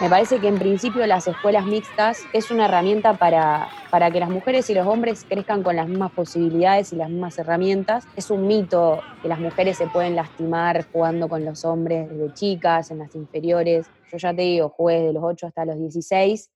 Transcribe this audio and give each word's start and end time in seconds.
Me 0.00 0.08
parece 0.08 0.40
que 0.40 0.48
en 0.48 0.58
principio 0.58 1.06
las 1.06 1.28
escuelas 1.28 1.66
mixtas 1.66 2.24
es 2.32 2.50
una 2.50 2.64
herramienta 2.64 3.18
para, 3.18 3.68
para 3.90 4.10
que 4.10 4.18
las 4.18 4.30
mujeres 4.30 4.70
y 4.70 4.74
los 4.74 4.86
hombres 4.86 5.26
crezcan 5.28 5.62
con 5.62 5.76
las 5.76 5.88
mismas 5.88 6.10
posibilidades 6.12 6.94
y 6.94 6.96
las 6.96 7.10
mismas 7.10 7.38
herramientas. 7.38 8.06
Es 8.16 8.30
un 8.30 8.46
mito 8.46 9.02
que 9.20 9.28
las 9.28 9.38
mujeres 9.38 9.76
se 9.76 9.88
pueden 9.88 10.16
lastimar 10.16 10.86
jugando 10.90 11.28
con 11.28 11.44
los 11.44 11.66
hombres 11.66 12.08
desde 12.08 12.32
chicas, 12.32 12.90
en 12.90 13.00
las 13.00 13.14
inferiores. 13.14 13.88
Yo 14.10 14.16
ya 14.16 14.34
te 14.34 14.40
digo, 14.40 14.70
jugué 14.70 15.02
de 15.02 15.12
los 15.12 15.22
8 15.22 15.48
hasta 15.48 15.66
los 15.66 15.78
16 15.78 16.50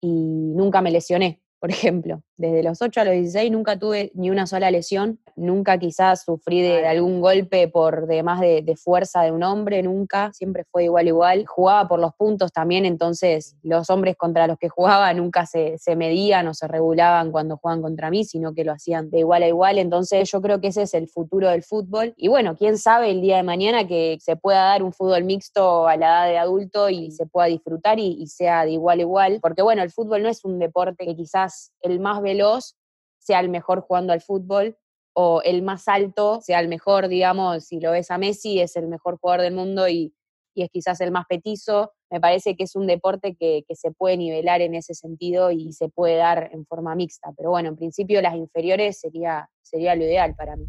y 0.00 0.52
nunca 0.54 0.80
me 0.80 0.92
lesioné 0.92 1.40
por 1.64 1.70
ejemplo. 1.70 2.22
Desde 2.36 2.62
los 2.62 2.82
8 2.82 3.00
a 3.00 3.04
los 3.04 3.14
16 3.14 3.52
nunca 3.52 3.78
tuve 3.78 4.10
ni 4.14 4.30
una 4.30 4.46
sola 4.46 4.70
lesión, 4.70 5.20
nunca 5.36 5.78
quizás 5.78 6.24
sufrí 6.24 6.62
de, 6.62 6.86
algún 6.86 7.20
golpe 7.20 7.68
por 7.68 8.06
demás 8.06 8.40
de, 8.40 8.62
de, 8.62 8.76
fuerza 8.76 9.22
de 9.22 9.32
un 9.32 9.42
hombre, 9.42 9.82
nunca, 9.82 10.32
siempre 10.32 10.64
fue 10.64 10.84
igual 10.84 11.06
igual. 11.06 11.46
Jugaba 11.46 11.88
por 11.88 12.00
los 12.00 12.12
puntos 12.14 12.52
también, 12.52 12.84
entonces 12.84 13.56
los 13.62 13.88
hombres 13.90 14.16
contra 14.16 14.46
los 14.46 14.58
que 14.58 14.68
jugaba 14.68 15.12
nunca 15.14 15.46
se, 15.46 15.78
se 15.78 15.96
medían 15.96 16.48
o 16.48 16.54
se 16.54 16.66
regulaban 16.66 17.30
cuando 17.30 17.56
jugaban 17.56 17.82
contra 17.82 18.10
mí, 18.10 18.24
sino 18.24 18.54
que 18.54 18.64
lo 18.64 18.72
hacían 18.72 19.10
de 19.10 19.20
igual 19.20 19.42
a 19.42 19.48
igual. 19.48 19.78
Entonces 19.78 20.30
yo 20.30 20.40
creo 20.40 20.60
que 20.60 20.68
ese 20.68 20.82
es 20.82 20.94
el 20.94 21.08
futuro 21.08 21.48
del 21.50 21.62
fútbol. 21.62 22.14
Y 22.16 22.28
bueno, 22.28 22.56
quién 22.56 22.78
sabe 22.78 23.10
el 23.10 23.20
día 23.20 23.36
de 23.36 23.42
mañana 23.42 23.86
que 23.86 24.18
se 24.20 24.36
pueda 24.36 24.64
dar 24.64 24.82
un 24.82 24.92
fútbol 24.92 25.24
mixto 25.24 25.86
a 25.86 25.96
la 25.96 26.06
edad 26.06 26.26
de 26.26 26.38
adulto 26.38 26.90
y 26.90 27.10
se 27.10 27.26
pueda 27.26 27.46
disfrutar 27.46 27.98
y, 27.98 28.16
y 28.20 28.26
sea 28.26 28.64
de 28.64 28.72
igual 28.72 28.98
a 28.98 29.02
igual. 29.02 29.38
Porque 29.40 29.62
bueno, 29.62 29.82
el 29.82 29.90
fútbol 29.90 30.22
no 30.22 30.28
es 30.28 30.44
un 30.44 30.58
deporte 30.58 31.04
que 31.04 31.14
quizás 31.14 31.72
el 31.80 32.00
más 32.00 32.22
veloz 32.24 32.76
sea 33.18 33.38
el 33.38 33.48
mejor 33.48 33.80
jugando 33.80 34.12
al 34.12 34.20
fútbol 34.20 34.76
o 35.14 35.40
el 35.42 35.62
más 35.62 35.88
alto 35.88 36.40
sea 36.40 36.60
el 36.60 36.68
mejor, 36.68 37.08
digamos, 37.08 37.66
si 37.66 37.80
lo 37.80 37.92
ves 37.92 38.10
a 38.10 38.18
Messi, 38.18 38.60
es 38.60 38.76
el 38.76 38.88
mejor 38.88 39.18
jugador 39.18 39.42
del 39.42 39.54
mundo 39.54 39.88
y, 39.88 40.12
es 40.56 40.70
quizás 40.70 41.00
el 41.00 41.10
más 41.10 41.24
petizo. 41.28 41.92
Me 42.10 42.20
parece 42.20 42.54
que 42.54 42.62
es 42.62 42.76
un 42.76 42.86
deporte 42.86 43.34
que, 43.34 43.64
que, 43.66 43.74
se 43.74 43.90
puede 43.90 44.16
nivelar 44.16 44.60
en 44.60 44.74
ese 44.74 44.94
sentido 44.94 45.50
y 45.50 45.72
se 45.72 45.88
puede 45.88 46.14
dar 46.14 46.50
en 46.52 46.64
forma 46.64 46.94
mixta. 46.94 47.32
Pero 47.36 47.50
bueno, 47.50 47.70
en 47.70 47.76
principio 47.76 48.22
las 48.22 48.36
inferiores 48.36 49.00
sería, 49.00 49.50
sería 49.62 49.96
lo 49.96 50.04
ideal 50.04 50.36
para 50.36 50.54
mí. 50.54 50.66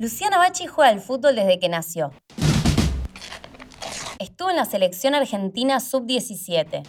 Luciana 0.00 0.38
Bachi 0.38 0.66
juega 0.66 0.90
al 0.90 1.02
fútbol 1.02 1.36
desde 1.36 1.58
que 1.58 1.68
nació. 1.68 2.10
Estuvo 4.18 4.48
en 4.48 4.56
la 4.56 4.64
selección 4.64 5.14
argentina 5.14 5.78
sub-17. 5.78 6.88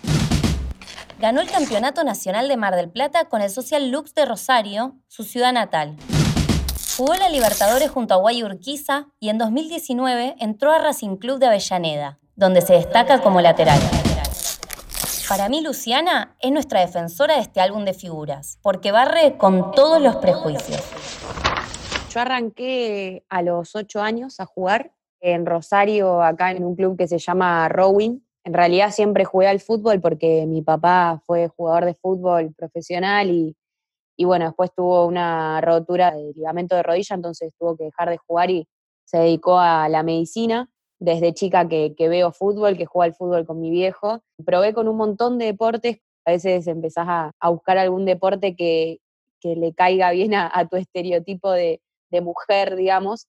Ganó 1.20 1.42
el 1.42 1.52
Campeonato 1.52 2.06
Nacional 2.06 2.48
de 2.48 2.56
Mar 2.56 2.74
del 2.78 2.90
Plata 2.90 3.26
con 3.26 3.42
el 3.42 3.50
Social 3.50 3.92
Lux 3.92 4.16
de 4.16 4.26
Rosario, 4.26 4.96
su 5.10 5.26
ciudad 5.26 5.52
natal. 5.52 5.98
Jugó 6.96 7.14
la 7.16 7.28
Libertadores 7.28 7.92
junto 7.92 8.14
a 8.14 8.18
Guay 8.18 8.44
Urquiza 8.44 9.08
y 9.20 9.28
en 9.28 9.38
2019 9.38 10.36
entró 10.40 10.72
a 10.72 10.80
Racing 10.80 11.18
Club 11.18 11.40
de 11.40 11.48
Avellaneda, 11.48 12.18
donde 12.38 12.62
se 12.62 12.76
destaca 12.76 13.22
como 13.22 13.42
lateral. 13.42 13.82
Para 15.28 15.50
mí, 15.50 15.60
Luciana 15.60 16.38
es 16.40 16.54
nuestra 16.54 16.80
defensora 16.80 17.36
de 17.36 17.42
este 17.42 17.60
álbum 17.60 17.84
de 17.84 17.94
figuras, 17.94 18.58
porque 18.62 18.94
barre 18.94 19.38
con 19.38 19.74
todos 19.74 20.02
los 20.02 20.16
prejuicios. 20.16 20.82
Yo 22.14 22.20
arranqué 22.20 23.24
a 23.30 23.42
los 23.42 23.74
ocho 23.74 24.02
años 24.02 24.42
a 24.42 24.46
jugar 24.46 24.92
en 25.22 25.46
Rosario, 25.46 26.22
acá 26.22 26.52
en 26.52 26.66
un 26.66 26.76
club 26.76 26.98
que 26.98 27.08
se 27.08 27.18
llama 27.18 27.70
Rowing. 27.70 28.20
En 28.44 28.54
realidad 28.54 28.92
siempre 28.92 29.24
jugué 29.24 29.48
al 29.48 29.62
fútbol 29.62 30.02
porque 30.02 30.46
mi 30.46 30.62
papá 30.62 31.22
fue 31.26 31.48
jugador 31.48 31.86
de 31.86 31.94
fútbol 31.94 32.54
profesional 32.54 33.30
y, 33.30 33.56
y 34.18 34.26
bueno, 34.26 34.44
después 34.44 34.72
tuvo 34.76 35.06
una 35.06 35.62
rotura 35.62 36.12
de 36.12 36.34
ligamento 36.36 36.76
de 36.76 36.84
rodilla, 36.84 37.16
entonces 37.16 37.54
tuvo 37.58 37.78
que 37.78 37.86
dejar 37.86 38.10
de 38.10 38.18
jugar 38.18 38.52
y 38.52 38.68
se 39.06 39.20
dedicó 39.20 39.58
a 39.58 39.88
la 39.88 40.04
medicina. 40.04 40.70
Desde 41.00 41.34
chica 41.34 41.70
que, 41.70 41.96
veo 41.98 42.34
fútbol, 42.34 42.76
que 42.76 42.86
juego 42.86 43.04
al 43.04 43.16
fútbol 43.16 43.46
con 43.46 43.62
mi 43.62 43.72
viejo. 43.72 44.22
Probé 44.46 44.74
con 44.74 44.90
un 44.90 44.98
montón 44.98 45.38
de 45.38 45.46
deportes, 45.46 46.00
a 46.26 46.32
veces 46.32 46.68
empezás 46.68 47.08
a, 47.08 47.32
a 47.40 47.50
buscar 47.50 47.78
algún 47.78 48.04
deporte 48.04 48.54
que, 48.54 49.00
que 49.40 49.56
le 49.56 49.74
caiga 49.74 50.12
bien 50.12 50.34
a 50.36 50.68
tu 50.70 50.76
estereotipo 50.76 51.52
de, 51.52 51.82
de 52.12 52.22
mujer, 52.22 52.76
digamos. 52.76 53.28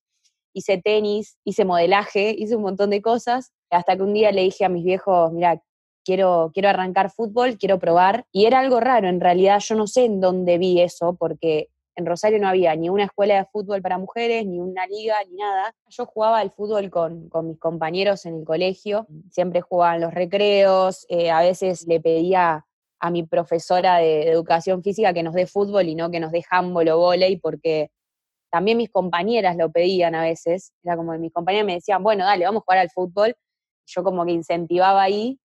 Hice 0.52 0.78
tenis, 0.78 1.38
hice 1.44 1.64
modelaje, 1.64 2.34
hice 2.36 2.56
un 2.56 2.62
montón 2.62 2.90
de 2.90 3.00
cosas, 3.00 3.52
hasta 3.70 3.96
que 3.96 4.02
un 4.02 4.12
día 4.12 4.32
le 4.32 4.42
dije 4.42 4.64
a 4.64 4.68
mis 4.68 4.84
viejos, 4.84 5.32
mira, 5.32 5.62
quiero, 6.04 6.50
quiero 6.52 6.68
arrancar 6.68 7.10
fútbol, 7.10 7.56
quiero 7.56 7.78
probar. 7.78 8.26
Y 8.32 8.46
era 8.46 8.60
algo 8.60 8.80
raro, 8.80 9.08
en 9.08 9.20
realidad 9.20 9.60
yo 9.60 9.74
no 9.74 9.86
sé 9.86 10.04
en 10.04 10.20
dónde 10.20 10.58
vi 10.58 10.80
eso, 10.80 11.16
porque 11.18 11.68
en 11.94 12.06
Rosario 12.06 12.38
no 12.38 12.48
había 12.48 12.74
ni 12.74 12.88
una 12.88 13.04
escuela 13.04 13.36
de 13.36 13.44
fútbol 13.46 13.82
para 13.82 13.98
mujeres, 13.98 14.46
ni 14.46 14.58
una 14.58 14.86
liga, 14.86 15.16
ni 15.28 15.36
nada. 15.36 15.74
Yo 15.88 16.06
jugaba 16.06 16.38
al 16.38 16.50
fútbol 16.50 16.90
con, 16.90 17.30
mis 17.44 17.58
compañeros 17.58 18.24
en 18.26 18.40
el 18.40 18.44
colegio, 18.44 19.06
siempre 19.30 19.60
jugaba 19.60 19.96
en 19.96 20.00
los 20.02 20.14
recreos, 20.14 21.06
eh, 21.08 21.30
a 21.30 21.40
veces 21.40 21.86
le 21.86 22.00
pedía 22.00 22.64
a 22.98 23.10
mi 23.10 23.24
profesora 23.24 23.98
de, 23.98 24.24
de, 24.24 24.30
educación 24.30 24.82
física 24.82 25.12
que 25.12 25.24
nos 25.24 25.34
dé 25.34 25.46
fútbol 25.46 25.88
y 25.88 25.94
no 25.94 26.10
que 26.10 26.20
nos 26.20 26.30
dé 26.30 26.44
handball 26.48 26.88
o 26.90 26.98
volei, 26.98 27.36
porque 27.36 27.90
también 28.52 28.76
mis 28.76 28.90
compañeras 28.90 29.56
lo 29.56 29.72
pedían 29.72 30.14
a 30.14 30.22
veces, 30.22 30.74
era 30.84 30.94
como 30.94 31.16
mis 31.18 31.32
compañeras 31.32 31.66
me 31.66 31.74
decían, 31.74 32.02
bueno, 32.02 32.26
dale, 32.26 32.44
vamos 32.44 32.60
a 32.60 32.64
jugar 32.64 32.78
al 32.80 32.90
fútbol, 32.90 33.34
yo 33.86 34.04
como 34.04 34.26
que 34.26 34.32
incentivaba 34.32 35.02
ahí, 35.02 35.40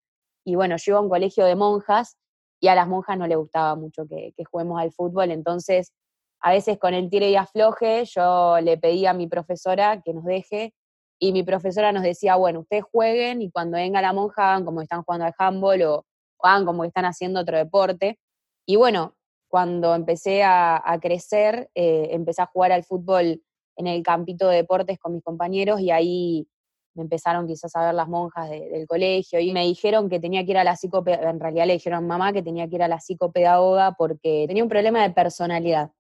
y 0.46 0.56
bueno, 0.56 0.76
yo 0.78 0.92
iba 0.92 1.00
a 1.00 1.02
un 1.02 1.10
colegio 1.10 1.46
de 1.46 1.56
monjas, 1.56 2.18
y 2.60 2.68
a 2.68 2.76
las 2.76 2.88
monjas 2.90 3.18
no 3.18 3.26
les 3.26 3.38
gustaba 3.38 3.76
mucho 3.76 4.06
que, 4.10 4.34
juguemos 4.52 4.82
al 4.82 4.92
fútbol, 4.92 5.32
entonces 5.32 5.94
a 6.42 6.52
veces 6.52 6.78
con 6.78 6.94
el 6.94 7.10
tire 7.10 7.30
y 7.30 7.38
afloje 7.38 8.04
yo 8.06 8.60
le 8.62 8.78
pedía 8.78 9.12
a 9.12 9.14
mi 9.14 9.28
profesora 9.28 10.02
que 10.02 10.14
nos 10.14 10.26
deje, 10.26 10.74
y 11.18 11.32
mi 11.32 11.44
profesora 11.44 11.94
nos 11.94 12.04
decía, 12.04 12.36
bueno, 12.36 12.60
ustedes 12.60 12.84
jueguen, 12.92 13.42
y 13.42 13.50
cuando 13.50 13.78
venga 13.78 14.02
la 14.02 14.12
monja 14.12 14.50
hagan 14.50 14.66
como 14.66 14.82
están 14.82 15.04
jugando 15.04 15.26
al 15.26 15.34
handball, 15.38 15.82
o, 15.84 16.06
hagan 16.44 16.66
como 16.66 16.84
están 16.84 17.06
haciendo 17.06 17.40
otro 17.40 17.58
deporte, 17.58 18.20
y 18.66 18.76
bueno, 18.76 19.16
cuando 19.48 19.96
empecé 19.96 20.44
a, 20.44 20.98
crecer, 21.02 21.70
eh, 21.76 22.10
empecé 22.12 22.42
a 22.42 22.48
jugar 22.48 22.72
al 22.72 22.84
fútbol 22.84 23.42
en 23.76 23.88
el 23.88 24.04
campito 24.04 24.50
de 24.50 24.58
deportes 24.58 25.00
con 25.00 25.14
mis 25.14 25.24
compañeros 25.24 25.80
y 25.80 25.92
ahí 25.92 26.48
me 26.96 27.04
empezaron 27.04 27.48
quizás 27.48 27.76
a 27.76 27.86
ver 27.86 27.94
las 27.94 28.08
monjas 28.08 28.50
del 28.50 28.88
colegio 28.88 29.40
y 29.40 29.54
me 29.54 29.64
dijeron 29.64 30.10
que 30.10 30.20
tenía 30.20 30.44
que 30.44 30.52
ir 30.52 30.58
a 30.58 30.64
la 30.64 30.76
psicopedagoga, 30.76 31.30
en 31.30 31.40
realidad 31.40 31.68
le 31.68 31.74
dijeron 31.74 32.04
a 32.04 32.08
mamá 32.08 32.34
que 32.34 32.42
tenía 32.42 32.68
que 32.68 32.76
ir 32.76 32.84
a 32.84 32.88
la 32.88 33.00
psicopedagoga 33.00 33.94
porque 33.94 34.46
tenía 34.48 34.64
un 34.64 34.70
problema 34.70 35.04
de 35.04 35.12
personalidad. 35.12 35.92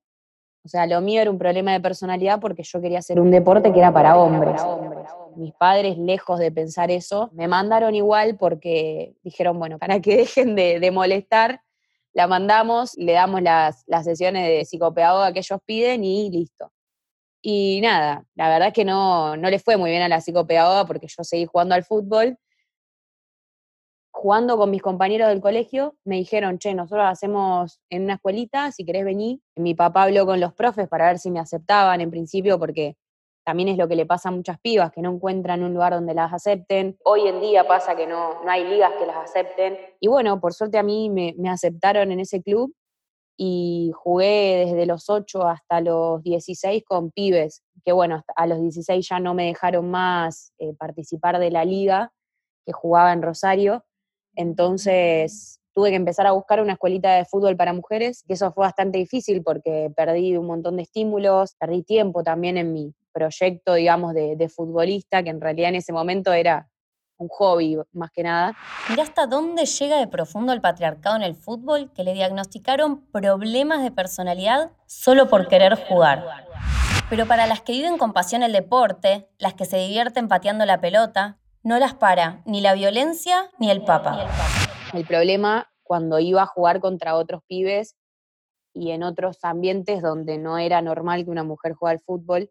O 0.66 0.70
sea, 0.70 0.86
lo 0.86 1.00
mío 1.00 1.22
era 1.22 1.32
un 1.32 1.38
problema 1.38 1.72
de 1.72 1.80
personalidad 1.80 2.42
porque 2.42 2.64
yo 2.64 2.82
quería 2.82 3.00
hacer 3.00 3.22
un 3.22 3.32
deporte 3.32 3.72
que 3.72 3.80
era 3.80 3.94
para 3.94 4.18
hombres. 4.18 4.62
Mis 5.36 5.54
padres, 5.54 5.98
lejos 5.98 6.40
de 6.40 6.52
pensar 6.52 6.90
eso, 6.90 7.30
me 7.32 7.48
mandaron 7.48 7.94
igual 7.94 8.36
porque 8.36 9.16
dijeron, 9.24 9.60
bueno, 9.60 9.78
para 9.78 10.02
que 10.02 10.18
dejen 10.18 10.56
de, 10.56 10.80
de 10.80 10.92
molestar, 10.92 11.62
la 12.18 12.26
mandamos, 12.26 12.98
le 12.98 13.14
damos 13.14 13.44
las, 13.44 13.86
sesiones 14.04 14.48
de 14.48 14.66
psicopedagoga 14.66 15.32
que 15.34 15.40
ellos 15.40 15.60
piden 15.64 16.04
y 16.04 16.32
listo. 16.32 16.72
Y 17.44 17.80
nada, 17.84 18.26
la 18.34 18.50
verdad 18.50 18.70
es 18.70 18.74
que 18.74 18.84
no, 18.84 19.38
no 19.38 19.52
le 19.52 19.60
fue 19.60 19.78
muy 19.78 19.92
bien 19.92 20.02
a 20.02 20.10
la 20.10 20.20
psicopedagoga 20.20 20.88
porque 20.88 21.06
yo 21.08 21.24
seguí 21.24 21.46
jugando 21.46 21.76
al 21.76 21.84
fútbol. 21.84 22.36
Jugando 24.10 24.58
con 24.58 24.72
mis 24.72 24.82
compañeros 24.82 25.30
del 25.30 25.42
colegio, 25.42 25.96
me 26.06 26.16
dijeron, 26.16 26.58
che, 26.58 26.74
nosotros 26.74 27.06
hacemos 27.08 27.80
en 27.92 28.06
una 28.06 28.16
escuelita, 28.16 28.72
si 28.72 28.84
querés 28.84 29.06
venir. 29.06 29.40
Mi 29.56 29.76
papá 29.76 30.02
habló 30.02 30.26
con 30.26 30.40
los 30.40 30.56
profes 30.56 30.88
para 30.88 31.06
ver 31.06 31.20
si 31.20 31.30
me 31.30 31.40
aceptaban 31.40 32.02
en 32.02 32.10
principio, 32.10 32.58
porque 32.58 32.98
también 33.48 33.70
es 33.70 33.78
lo 33.78 33.88
que 33.88 33.96
le 33.96 34.06
pasa 34.06 34.28
a 34.28 34.34
muchas 34.34 34.60
pibas, 34.60 34.92
que 34.92 35.02
no 35.02 35.10
encuentran 35.10 35.64
un 35.64 35.74
lugar 35.74 35.94
donde 35.94 36.14
las 36.14 36.34
acepten. 36.34 36.98
Hoy 37.06 37.30
en 37.30 37.40
día 37.40 37.66
pasa 37.66 37.96
que 37.96 38.06
no, 38.06 38.44
no 38.44 38.52
hay 38.52 38.66
ligas 38.66 38.92
que 39.00 39.06
las 39.06 39.16
acepten. 39.16 39.78
Y 40.02 40.10
bueno, 40.10 40.42
por 40.42 40.54
suerte 40.54 40.78
a 40.78 40.84
mí 40.84 41.10
me, 41.10 41.34
aceptaron 41.50 42.12
en 42.12 42.20
ese 42.20 42.44
club 42.44 42.76
y 43.38 43.94
jugué 43.96 44.66
desde 44.66 44.86
los 44.86 45.10
8 45.10 45.44
hasta 45.44 45.80
los 45.80 46.22
16 46.24 46.84
con 46.84 47.10
pibes, 47.10 47.64
que 47.86 47.94
bueno, 47.94 48.22
a 48.36 48.48
los 48.48 48.60
16 48.60 49.08
ya 49.08 49.22
no 49.22 49.34
me 49.34 49.46
dejaron 49.46 49.90
más 49.90 50.52
eh, 50.60 50.74
participar 50.74 51.40
de 51.40 51.50
la 51.50 51.64
liga 51.64 52.12
que 52.66 52.74
jugaba 52.74 53.14
en 53.14 53.22
Rosario. 53.22 53.86
Entonces 54.36 55.62
tuve 55.78 55.92
que 55.92 55.96
empezar 55.96 56.26
a 56.26 56.32
buscar 56.32 56.60
una 56.60 56.74
escuelita 56.74 57.14
de 57.14 57.26
fútbol 57.26 57.56
para 57.56 57.72
mujeres, 57.72 58.24
que 58.28 58.34
eso 58.34 58.52
fue 58.52 58.66
bastante 58.66 58.98
difícil 58.98 59.44
porque 59.44 59.92
perdí 59.96 60.36
un 60.36 60.48
montón 60.48 60.78
de 60.78 60.82
estímulos, 60.82 61.54
perdí 61.60 61.84
tiempo 61.84 62.24
también 62.24 62.58
en 62.58 62.74
mi, 62.74 62.96
proyecto, 63.14 63.76
digamos, 63.76 64.16
de, 64.16 64.50
futbolista, 64.50 65.22
que 65.22 65.30
en 65.30 65.40
realidad 65.40 65.70
en 65.70 65.76
ese 65.76 65.94
momento 65.94 66.34
era 66.34 66.68
un 67.18 67.28
hobby 67.30 67.78
más 67.92 68.10
que 68.12 68.24
nada. 68.24 68.56
Mirá 68.90 69.04
hasta 69.04 69.28
dónde 69.28 69.66
llega 69.66 69.98
de 69.98 70.08
profundo 70.08 70.52
el 70.52 70.62
patriarcado 70.62 71.16
en 71.16 71.22
el 71.22 71.36
fútbol 71.36 71.92
que 71.94 72.04
le 72.04 72.14
diagnosticaron 72.14 73.06
problemas 73.12 73.84
de 73.84 73.92
personalidad 73.92 74.72
solo 74.88 75.30
por 75.30 75.48
querer 75.48 75.76
jugar. 75.76 76.26
Pero 77.10 77.28
para 77.28 77.46
las 77.46 77.62
que 77.62 77.74
viven 77.74 78.00
con 78.00 78.14
pasión 78.14 78.42
el 78.42 78.52
deporte, 78.52 79.30
las 79.38 79.54
que 79.54 79.66
se 79.66 79.78
divierten 79.78 80.28
pateando 80.28 80.66
la 80.66 80.82
pelota, 80.82 81.38
no 81.64 81.80
las 81.80 81.94
para 81.96 82.42
ni 82.46 82.62
la 82.62 82.74
violencia 82.74 83.50
ni 83.60 83.70
el 83.72 83.84
papa. 83.84 84.28
El 84.94 85.06
problema 85.06 85.70
cuando 85.84 86.20
iba 86.20 86.44
a 86.44 86.48
jugar 86.48 86.80
contra 86.80 87.16
otros 87.16 87.42
pibes 87.48 87.96
y 88.74 88.92
en 88.92 89.04
otros 89.04 89.38
ambientes 89.44 90.02
donde 90.02 90.38
no 90.38 90.58
era 90.58 90.82
normal 90.82 91.26
que 91.26 91.32
una 91.32 91.44
mujer 91.44 91.74
jugara 91.74 91.98
al 91.98 92.04
fútbol, 92.04 92.50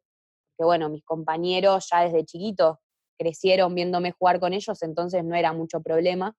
que 0.59 0.65
bueno, 0.65 0.89
mis 0.89 1.05
compañeros 1.05 1.89
ya 1.91 2.03
desde 2.03 2.25
chiquitos 2.25 2.79
crecieron 3.19 3.75
viéndome 3.75 4.13
jugar 4.13 4.41
con 4.41 4.53
ellos, 4.53 4.83
entonces 4.83 5.25
no 5.25 5.35
era 5.35 5.53
mucho 5.53 5.81
problema. 5.81 6.35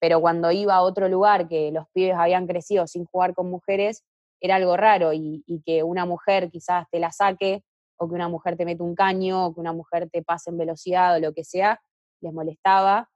Pero 0.00 0.20
cuando 0.20 0.50
iba 0.50 0.74
a 0.74 0.82
otro 0.82 1.08
lugar 1.08 1.46
que 1.46 1.70
los 1.70 1.86
pibes 1.92 2.16
habían 2.16 2.46
crecido 2.46 2.86
sin 2.88 3.04
jugar 3.04 3.34
con 3.34 3.48
mujeres, 3.48 4.04
era 4.40 4.56
algo 4.56 4.76
raro 4.76 5.12
y, 5.12 5.44
que 5.64 5.84
una 5.84 6.04
mujer 6.04 6.50
quizás 6.50 6.86
te 6.90 6.98
la 6.98 7.12
saque 7.12 7.62
o 7.96 8.08
que 8.08 8.14
una 8.14 8.28
mujer 8.28 8.56
te 8.56 8.64
mete 8.64 8.82
un 8.82 8.96
caño 8.96 9.46
o 9.46 9.54
que 9.54 9.60
una 9.60 9.72
mujer 9.72 10.10
te 10.10 10.22
pase 10.22 10.50
en 10.50 10.58
velocidad 10.58 11.16
o 11.16 11.20
lo 11.20 11.32
que 11.32 11.44
sea, 11.44 11.80
les 12.20 12.32
molestaba. 12.32 13.08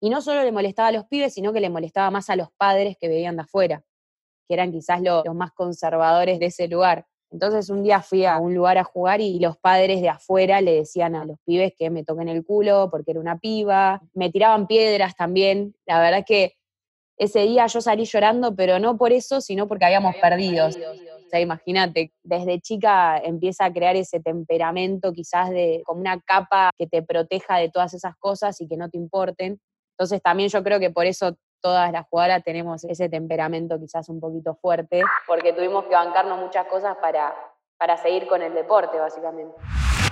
Y 0.00 0.10
no 0.10 0.22
solo 0.22 0.42
le 0.42 0.52
molestaba 0.52 0.88
a 0.88 0.92
los 0.92 1.06
pibes, 1.06 1.34
sino 1.34 1.52
que 1.52 1.60
le 1.60 1.70
molestaba 1.70 2.10
más 2.10 2.30
a 2.30 2.36
los 2.36 2.50
padres 2.56 2.96
que 2.98 3.08
veían 3.08 3.36
de 3.36 3.42
afuera, 3.42 3.84
que 4.48 4.54
eran 4.54 4.72
quizás 4.72 5.00
los 5.02 5.24
más 5.34 5.52
conservadores 5.52 6.38
de 6.38 6.46
ese 6.46 6.68
lugar. 6.68 7.06
Entonces 7.30 7.70
un 7.70 7.84
día 7.84 8.02
fui 8.02 8.24
a 8.24 8.38
un 8.38 8.54
lugar 8.54 8.76
a 8.78 8.84
jugar 8.84 9.20
y 9.20 9.38
los 9.38 9.56
padres 9.56 10.00
de 10.00 10.08
afuera 10.08 10.60
le 10.60 10.74
decían 10.74 11.14
a 11.14 11.24
los 11.24 11.38
pibes 11.44 11.72
que 11.78 11.88
me 11.88 12.02
toquen 12.02 12.28
el 12.28 12.44
culo 12.44 12.88
porque 12.90 13.12
era 13.12 13.20
una 13.20 13.38
piba, 13.38 14.02
me 14.14 14.30
tiraban 14.30 14.66
piedras 14.66 15.14
también. 15.14 15.76
La 15.86 16.00
verdad 16.00 16.20
es 16.20 16.24
que 16.26 16.54
ese 17.16 17.40
día 17.40 17.66
yo 17.66 17.80
salí 17.80 18.06
llorando, 18.06 18.56
pero 18.56 18.78
no 18.78 18.96
por 18.96 19.12
eso, 19.12 19.40
sino 19.40 19.68
porque 19.68 19.84
habíamos 19.84 20.16
perdido. 20.16 20.68
O 20.68 21.28
sea, 21.30 21.38
imagínate, 21.38 22.12
desde 22.24 22.60
chica 22.60 23.18
empieza 23.18 23.66
a 23.66 23.72
crear 23.72 23.94
ese 23.94 24.20
temperamento 24.20 25.12
quizás 25.12 25.50
de 25.50 25.82
como 25.84 26.00
una 26.00 26.18
capa 26.22 26.70
que 26.76 26.86
te 26.86 27.02
proteja 27.02 27.58
de 27.58 27.68
todas 27.68 27.94
esas 27.94 28.16
cosas 28.16 28.60
y 28.60 28.66
que 28.66 28.76
no 28.76 28.88
te 28.88 28.96
importen. 28.96 29.60
Entonces 30.00 30.22
también 30.22 30.48
yo 30.48 30.64
creo 30.64 30.80
que 30.80 30.88
por 30.88 31.04
eso 31.04 31.36
todas 31.60 31.92
las 31.92 32.06
jugadoras 32.08 32.42
tenemos 32.42 32.84
ese 32.84 33.10
temperamento 33.10 33.78
quizás 33.78 34.08
un 34.08 34.18
poquito 34.18 34.54
fuerte, 34.54 35.02
porque 35.26 35.52
tuvimos 35.52 35.84
que 35.84 35.94
bancarnos 35.94 36.40
muchas 36.40 36.66
cosas 36.68 36.96
para, 37.02 37.34
para 37.76 37.98
seguir 37.98 38.26
con 38.26 38.40
el 38.40 38.54
deporte, 38.54 38.98
básicamente. 38.98 39.54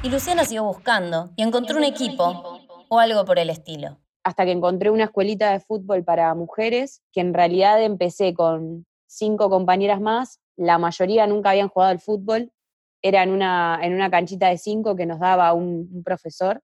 Y 0.03 0.11
Luciana 0.11 0.45
siguió 0.45 0.65
buscando 0.65 1.31
y 1.37 1.43
encontró 1.43 1.79
un 1.79 1.85
equipo 1.85 2.61
o 2.91 2.99
algo 2.99 3.25
por 3.25 3.39
el 3.39 3.49
estilo. 3.49 3.97
Hasta 4.25 4.45
que 4.45 4.53
encontré 4.53 4.91
una 4.91 5.05
escuelita 5.05 5.53
de 5.53 5.61
fútbol 5.61 6.05
para 6.05 6.35
mujeres, 6.35 7.01
que 7.11 7.23
en 7.23 7.33
realidad 7.33 7.83
empecé 7.83 8.35
con 8.35 8.85
cinco 9.07 9.49
compañeras 9.49 10.03
más, 10.03 10.39
la 10.55 10.77
mayoría 10.77 11.27
nunca 11.27 11.49
habían 11.49 11.71
jugado 11.71 11.93
al 11.93 12.01
fútbol, 12.01 12.53
era 13.01 13.23
en 13.23 13.31
una, 13.31 13.79
en 13.81 13.95
una 13.95 14.11
canchita 14.11 14.49
de 14.49 14.59
cinco 14.59 14.97
que 14.97 15.07
nos 15.07 15.19
daba 15.19 15.55
un 15.55 16.03
profesor 16.05 16.61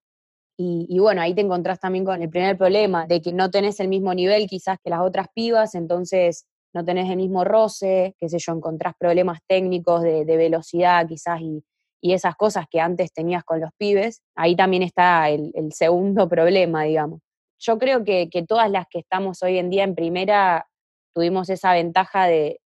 y, 0.56 0.98
bueno, 1.00 1.20
ahí 1.20 1.34
te 1.34 1.40
encontrás 1.40 1.80
también 1.80 2.04
con 2.04 2.22
el 2.22 2.30
primer 2.30 2.56
problema, 2.56 3.06
de 3.06 3.20
que 3.20 3.32
no 3.32 3.50
tenés 3.50 3.80
el 3.80 3.88
mismo 3.88 4.14
nivel 4.14 4.46
quizás 4.46 4.78
que 4.82 4.90
las 4.90 5.00
otras 5.00 5.26
pibas, 5.34 5.74
entonces 5.74 6.46
no 6.72 6.84
tenés 6.84 7.10
el 7.10 7.16
mismo 7.16 7.44
roce, 7.44 8.14
qué 8.18 8.28
sé 8.28 8.38
yo, 8.38 8.52
encontrás 8.52 8.94
problemas 8.98 9.40
técnicos 9.48 10.02
de, 10.02 10.24
velocidad 10.24 11.06
quizás 11.08 11.40
y, 11.40 11.62
esas 12.02 12.36
cosas 12.36 12.66
que 12.70 12.80
antes 12.80 13.12
tenías 13.14 13.44
con 13.44 13.60
los 13.60 13.70
pibes. 13.78 14.20
Ahí 14.36 14.54
también 14.54 14.82
está 14.82 15.30
el, 15.30 15.52
segundo 15.72 16.28
problema, 16.28 16.82
digamos. 16.82 17.20
Yo 17.58 17.78
creo 17.78 18.04
que, 18.04 18.28
todas 18.46 18.70
las 18.70 18.86
que 18.90 18.98
estamos 18.98 19.42
hoy 19.42 19.58
en 19.58 19.70
día 19.70 19.84
en 19.84 19.94
primera 19.94 20.66
tuvimos 21.14 21.48
esa 21.48 21.72
ventaja 21.72 22.26
de, 22.26 22.60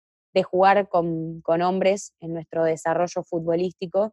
jugar 0.44 0.88
con, 0.88 1.40
con 1.40 1.62
hombres 1.62 2.12
en 2.20 2.32
nuestro 2.32 2.62
desarrollo 2.62 3.24
futbolístico 3.24 4.12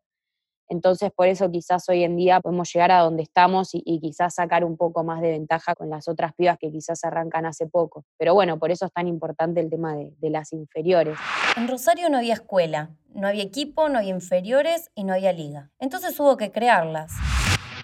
entonces, 0.67 1.11
por 1.11 1.27
eso 1.27 1.51
quizás 1.51 1.87
hoy 1.89 2.03
en 2.03 2.15
día 2.15 2.41
podemos 2.41 2.71
llegar 2.73 2.91
a 2.91 2.99
donde 2.99 3.23
estamos 3.23 3.69
y, 3.73 3.99
quizás 3.99 4.35
sacar 4.35 4.63
un 4.63 4.77
poco 4.77 5.03
más 5.03 5.21
de 5.21 5.31
ventaja 5.31 5.75
con 5.75 5.89
las 5.89 6.07
otras 6.07 6.33
pibas 6.33 6.57
que 6.57 6.71
quizás 6.71 7.03
arrancan 7.03 7.45
hace 7.45 7.67
poco. 7.67 8.05
Pero 8.17 8.33
bueno, 8.33 8.57
por 8.57 8.71
eso 8.71 8.85
es 8.85 8.91
tan 8.91 9.07
importante 9.07 9.59
el 9.59 9.69
tema 9.69 9.95
de, 9.95 10.29
las 10.29 10.53
inferiores. 10.53 11.17
En 11.55 11.67
Rosario 11.67 12.09
no 12.09 12.17
había 12.17 12.33
escuela, 12.33 12.89
no 13.13 13.27
había 13.27 13.43
equipo, 13.43 13.89
no 13.89 13.99
había 13.99 14.09
inferiores 14.09 14.89
y 14.95 15.03
no 15.03 15.13
había 15.13 15.31
liga. 15.33 15.71
Entonces 15.79 16.19
hubo 16.19 16.35
que 16.35 16.51
crearlas. 16.51 17.11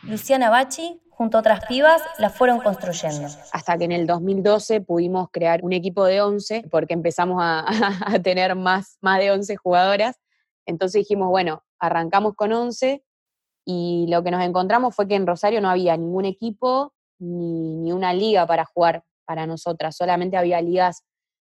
Luciana 0.03 0.49
Bachi, 0.49 0.99
junto 1.11 1.37
a 1.37 1.41
otras 1.41 1.65
pibas, 1.67 2.01
las 2.17 2.33
fueron 2.33 2.59
construyendo. 2.59 3.27
Hasta 3.53 3.77
que 3.77 3.85
en 3.85 3.91
el 3.91 4.07
2012 4.07 4.81
pudimos 4.81 5.29
crear 5.31 5.63
un 5.63 5.71
equipo 5.71 6.05
de 6.05 6.21
11, 6.21 6.65
porque 6.71 6.95
empezamos 6.95 7.39
a, 7.41 7.63
a 8.15 8.19
tener 8.19 8.55
más, 8.55 8.97
más 9.01 9.19
de 9.19 9.31
11 9.31 9.55
jugadoras. 9.55 10.19
Entonces 10.65 11.01
dijimos, 11.01 11.29
bueno, 11.29 11.63
arrancamos 11.81 12.35
con 12.35 12.53
11 12.53 13.03
y 13.65 14.05
lo 14.09 14.23
que 14.23 14.31
nos 14.31 14.43
encontramos 14.43 14.95
fue 14.95 15.07
que 15.07 15.15
en 15.15 15.27
Rosario 15.27 15.59
no 15.61 15.69
había 15.69 15.97
ningún 15.97 16.25
equipo 16.25 16.93
ni, 17.19 17.91
una 17.91 18.13
liga 18.13 18.47
para 18.47 18.65
jugar 18.65 19.03
para 19.25 19.45
nosotras, 19.45 19.95
solamente 19.95 20.37
había 20.37 20.61
ligas 20.61 21.03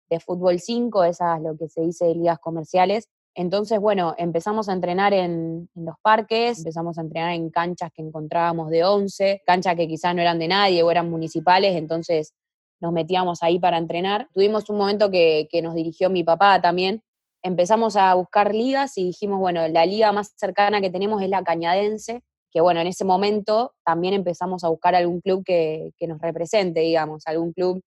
de 0.08 0.20
fútbol 0.20 0.60
5, 0.60 1.04
esas 1.04 1.40
lo 1.40 1.56
que 1.56 1.68
se 1.68 1.82
dice 1.82 2.14
ligas 2.14 2.38
comerciales. 2.38 3.08
Entonces, 3.34 3.78
bueno, 3.80 4.14
empezamos 4.16 4.68
a 4.68 4.72
entrenar 4.72 5.12
en, 5.12 5.68
en, 5.74 5.84
los 5.84 5.96
parques, 6.00 6.58
empezamos 6.58 6.96
a 6.96 7.02
entrenar 7.02 7.32
en 7.32 7.50
canchas 7.50 7.90
que 7.92 8.02
encontrábamos 8.02 8.70
de 8.70 8.84
11, 8.84 9.42
canchas 9.44 9.74
que 9.74 9.88
quizás 9.88 10.14
no 10.14 10.22
eran 10.22 10.38
de 10.38 10.48
nadie 10.48 10.82
o 10.82 10.90
eran 10.90 11.10
municipales, 11.10 11.76
entonces 11.76 12.32
nos 12.80 12.92
metíamos 12.92 13.42
ahí 13.42 13.58
para 13.58 13.78
entrenar. 13.78 14.28
Tuvimos 14.32 14.70
un 14.70 14.78
momento 14.78 15.10
que, 15.10 15.48
que 15.50 15.60
nos 15.60 15.74
dirigió 15.74 16.08
mi 16.08 16.24
papá 16.24 16.60
también, 16.62 17.02
empezamos 17.46 17.96
a 17.96 18.12
buscar 18.14 18.54
ligas 18.54 18.98
y 18.98 19.04
dijimos, 19.04 19.38
bueno, 19.38 19.66
la 19.68 19.86
liga 19.86 20.12
más 20.12 20.32
cercana 20.36 20.80
que 20.80 20.90
tenemos 20.90 21.22
es 21.22 21.28
la 21.28 21.44
cañadense, 21.44 22.22
que 22.50 22.60
bueno, 22.60 22.80
en 22.80 22.88
ese 22.88 23.04
momento 23.04 23.74
también 23.84 24.14
empezamos 24.14 24.64
a 24.64 24.68
buscar 24.68 24.94
algún 24.94 25.20
club 25.20 25.44
que, 25.44 25.92
nos 26.08 26.20
represente, 26.20 26.80
digamos, 26.80 27.22
algún 27.26 27.52
club 27.52 27.80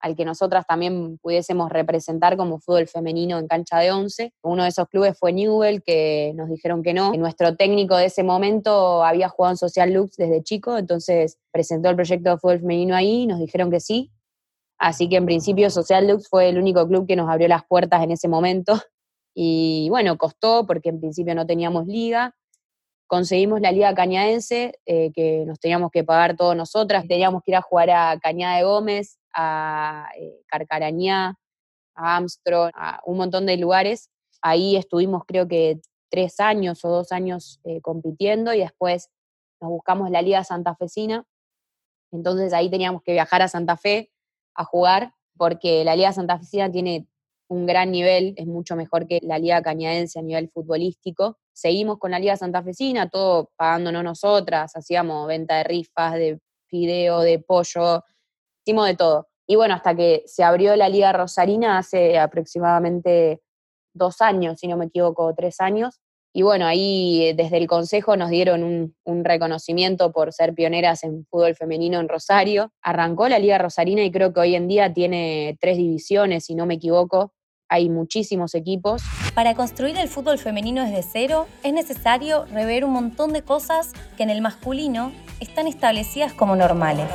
al 0.00 0.16
que 0.16 0.24
nosotras 0.24 0.64
también 0.66 1.18
pudiésemos 1.18 1.70
representar 1.70 2.36
como 2.36 2.58
fútbol 2.58 2.88
femenino 2.88 3.38
en 3.38 3.46
cancha 3.46 3.78
de 3.78 3.92
once. 3.92 4.32
Uno 4.42 4.64
de 4.64 4.70
esos 4.70 4.88
clubes 4.88 5.16
fue 5.16 5.32
Newell, 5.32 5.82
que 5.82 6.32
nos 6.34 6.48
dijeron 6.48 6.82
que 6.82 6.92
no. 6.92 7.12
Nuestro 7.12 7.54
técnico 7.54 7.96
de 7.96 8.06
ese 8.06 8.24
momento 8.24 9.04
había 9.04 9.28
jugado 9.28 9.52
en 9.52 9.58
Social 9.58 9.92
Lux 9.92 10.16
desde 10.16 10.42
chico, 10.42 10.76
entonces 10.76 11.38
presentó 11.52 11.90
el 11.90 11.96
proyecto 11.96 12.30
de 12.30 12.38
fútbol 12.38 12.60
femenino 12.60 12.96
ahí, 12.96 13.26
nos 13.26 13.38
dijeron 13.38 13.70
que 13.70 13.78
sí. 13.78 14.10
Así 14.78 15.08
que 15.08 15.16
en 15.16 15.26
principio 15.26 15.70
Social 15.70 16.08
Lux 16.08 16.28
fue 16.28 16.48
el 16.48 16.58
único 16.58 16.88
club 16.88 17.06
que 17.06 17.14
nos 17.14 17.30
abrió 17.30 17.46
las 17.46 17.64
puertas 17.64 18.02
en 18.02 18.10
ese 18.10 18.26
momento. 18.26 18.80
Y 19.34 19.88
bueno, 19.90 20.16
costó 20.18 20.66
porque 20.66 20.90
en 20.90 21.00
principio 21.00 21.34
no 21.34 21.46
teníamos 21.46 21.86
liga. 21.86 22.34
Conseguimos 23.06 23.60
la 23.60 23.72
liga 23.72 23.94
cañadense, 23.94 24.78
eh, 24.86 25.12
que 25.12 25.44
nos 25.46 25.60
teníamos 25.60 25.90
que 25.90 26.04
pagar 26.04 26.36
todos 26.36 26.56
nosotras. 26.56 27.06
Teníamos 27.06 27.42
que 27.42 27.52
ir 27.52 27.56
a 27.56 27.62
jugar 27.62 27.90
a 27.90 28.18
Cañada 28.20 28.56
de 28.56 28.64
Gómez, 28.64 29.18
a 29.34 30.08
eh, 30.18 30.40
Carcarañá, 30.46 31.36
a 31.94 32.16
Armstrong, 32.16 32.70
a 32.74 33.00
un 33.04 33.18
montón 33.18 33.46
de 33.46 33.56
lugares. 33.56 34.10
Ahí 34.40 34.76
estuvimos 34.76 35.24
creo 35.26 35.46
que 35.46 35.80
tres 36.10 36.40
años 36.40 36.84
o 36.84 36.90
dos 36.90 37.12
años 37.12 37.60
eh, 37.64 37.80
compitiendo 37.80 38.52
y 38.54 38.60
después 38.60 39.10
nos 39.60 39.70
buscamos 39.70 40.10
la 40.10 40.22
Liga 40.22 40.44
Santafesina. 40.44 41.24
Entonces 42.12 42.52
ahí 42.52 42.70
teníamos 42.70 43.02
que 43.02 43.12
viajar 43.12 43.42
a 43.42 43.48
Santa 43.48 43.76
Fe 43.76 44.10
a 44.54 44.64
jugar 44.64 45.14
porque 45.36 45.84
la 45.84 45.96
Liga 45.96 46.12
Santafesina 46.12 46.70
tiene 46.70 47.06
un 47.52 47.66
gran 47.66 47.90
nivel, 47.90 48.32
es 48.36 48.46
mucho 48.46 48.76
mejor 48.76 49.06
que 49.06 49.20
la 49.22 49.38
Liga 49.38 49.62
Cañadense 49.62 50.18
a 50.18 50.22
nivel 50.22 50.48
futbolístico. 50.48 51.38
Seguimos 51.52 51.98
con 51.98 52.10
la 52.10 52.18
Liga 52.18 52.34
Santafesina, 52.34 53.10
todo 53.10 53.50
pagándonos 53.56 54.02
nosotras, 54.02 54.74
hacíamos 54.74 55.26
venta 55.28 55.58
de 55.58 55.64
rifas, 55.64 56.14
de 56.14 56.40
fideo, 56.68 57.20
de 57.20 57.38
pollo, 57.40 58.04
hicimos 58.64 58.86
de 58.86 58.96
todo. 58.96 59.28
Y 59.46 59.56
bueno, 59.56 59.74
hasta 59.74 59.94
que 59.94 60.22
se 60.24 60.42
abrió 60.42 60.74
la 60.76 60.88
Liga 60.88 61.12
Rosarina 61.12 61.76
hace 61.76 62.18
aproximadamente 62.18 63.42
dos 63.92 64.22
años, 64.22 64.58
si 64.58 64.66
no 64.66 64.78
me 64.78 64.86
equivoco, 64.86 65.34
tres 65.36 65.60
años. 65.60 66.00
Y 66.34 66.40
bueno, 66.40 66.64
ahí 66.64 67.26
eh, 67.26 67.34
desde 67.34 67.58
el 67.58 67.66
Consejo 67.66 68.16
nos 68.16 68.30
dieron 68.30 68.62
un, 68.62 68.96
un, 69.04 69.22
reconocimiento 69.22 70.12
por 70.12 70.32
ser 70.32 70.54
pioneras 70.54 71.04
en 71.04 71.26
fútbol 71.26 71.54
femenino 71.54 72.00
en 72.00 72.08
Rosario. 72.08 72.72
Arrancó 72.80 73.28
la 73.28 73.38
Liga 73.38 73.58
Rosarina 73.58 74.02
y 74.02 74.10
creo 74.10 74.32
que 74.32 74.40
hoy 74.40 74.54
en 74.54 74.68
día 74.68 74.94
tiene 74.94 75.58
tres 75.60 75.76
divisiones, 75.76 76.46
si 76.46 76.54
no 76.54 76.64
me 76.64 76.74
equivoco 76.74 77.34
hay 77.72 77.88
muchísimos 77.88 78.54
equipos. 78.54 79.02
Para 79.34 79.54
construir 79.54 79.96
el 79.96 80.08
fútbol 80.08 80.38
femenino 80.38 80.84
desde 80.84 81.02
cero 81.02 81.46
es 81.62 81.72
necesario 81.72 82.44
rever 82.44 82.84
un 82.84 82.92
montón 82.92 83.32
de 83.32 83.42
cosas 83.42 83.92
que 84.18 84.22
en 84.22 84.30
el 84.30 84.42
masculino 84.42 85.10
están 85.40 85.66
establecidas 85.66 86.34
como 86.34 86.54
normales. 86.54 87.08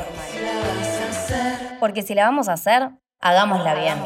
Porque 1.78 2.02
si 2.02 2.14
la 2.14 2.24
vamos 2.24 2.48
a 2.48 2.54
hacer, 2.54 2.90
hagámosla 3.20 3.74
bien. 3.74 3.98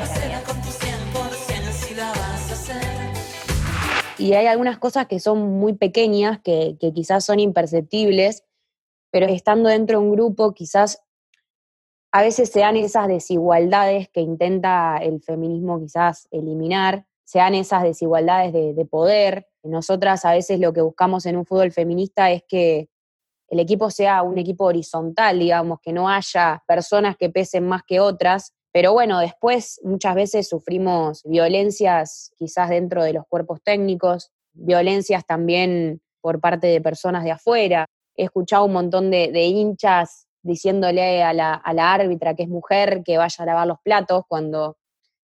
Y 4.18 4.35
hay 4.35 4.47
algunas 4.47 4.76
cosas 4.76 5.06
que 5.06 5.21
son 5.21 5.59
muy 5.59 5.73
pequeñas, 5.73 6.38
que, 6.44 6.76
quizás 6.94 7.25
son 7.25 7.40
imperceptibles, 7.40 8.44
pero 9.11 9.26
estando 9.26 9.71
dentro 9.71 9.99
de 9.99 10.04
un 10.04 10.12
grupo 10.12 10.52
quizás 10.52 11.02
a 12.12 12.23
veces 12.23 12.50
se 12.50 12.61
dan 12.61 12.76
esas 12.76 13.09
desigualdades 13.09 14.09
que 14.11 14.21
intenta 14.21 14.99
el 14.99 15.23
feminismo 15.23 15.81
quizás 15.81 16.28
eliminar, 16.31 17.07
se 17.25 17.38
dan 17.38 17.54
esas 17.54 17.83
desigualdades 17.83 18.52
de, 18.52 18.75
de 18.75 18.85
poder. 18.85 19.49
Nosotras 19.62 20.25
a 20.25 20.33
veces 20.33 20.61
lo 20.61 20.73
que 20.73 20.83
buscamos 20.83 21.25
en 21.26 21.37
un 21.37 21.47
fútbol 21.47 21.73
feminista 21.73 22.31
es 22.31 22.42
que 22.47 22.88
el 23.49 23.61
equipo 23.61 23.90
sea 23.90 24.23
un 24.23 24.38
equipo 24.38 24.64
horizontal, 24.64 25.38
digamos, 25.38 25.78
que 25.83 25.92
no 25.92 26.09
haya 26.09 26.62
personas 26.66 27.16
que 27.16 27.28
pesen 27.28 27.66
más 27.66 27.83
que 27.87 28.00
otras, 28.00 28.54
pero 28.73 28.95
bueno, 28.95 29.19
después 29.21 29.78
muchas 29.85 30.14
veces 30.14 30.49
sufrimos 30.49 31.23
violencias 31.25 32.33
quizás 32.37 32.71
dentro 32.71 33.04
de 33.04 33.12
los 33.12 33.26
cuerpos 33.28 33.61
técnicos, 33.62 34.33
violencias 34.54 35.26
también 35.26 36.00
por 36.23 36.40
parte 36.40 36.69
de 36.69 36.81
personas 36.81 37.25
de 37.25 37.33
afuera. 37.33 37.85
He 38.16 38.25
escuchado 38.25 38.64
un 38.64 38.73
montón 38.73 39.11
de, 39.11 39.45
hinchas 39.45 40.26
diciéndole 40.42 41.22
a 41.22 41.32
la, 41.32 41.54
a 41.54 41.72
la, 41.72 41.92
árbitra 41.92 42.34
que 42.34 42.44
es 42.44 42.49
mujer 42.49 43.02
que 43.04 43.18
vaya 43.18 43.37
a 43.42 43.46
lavar 43.46 43.66
los 43.66 43.78
platos, 43.82 44.25
cuando 44.28 44.76